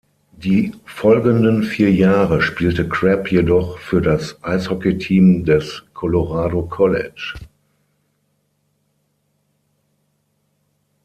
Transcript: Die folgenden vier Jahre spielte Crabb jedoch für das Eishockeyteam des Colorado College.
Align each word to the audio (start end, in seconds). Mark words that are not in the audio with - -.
Die 0.33 0.73
folgenden 0.83 1.61
vier 1.61 1.93
Jahre 1.93 2.41
spielte 2.41 2.89
Crabb 2.89 3.31
jedoch 3.31 3.77
für 3.77 4.01
das 4.01 4.35
Eishockeyteam 4.43 5.45
des 5.45 5.83
Colorado 5.93 6.63
College. 6.63 7.35